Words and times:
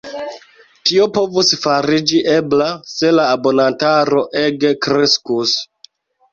Tio 0.89 1.05
povus 1.17 1.51
fariĝi 1.65 2.23
ebla, 2.33 2.71
se 2.95 3.13
la 3.19 3.29
abonantaro 3.37 4.27
ege 4.45 4.75
kreskus. 4.89 5.57